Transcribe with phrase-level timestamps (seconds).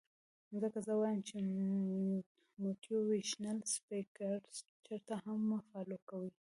[0.61, 1.37] ځکه زۀ وائم چې
[2.63, 6.29] موټيوېشنل سپيکرز چرته هم مۀ فالو کوئ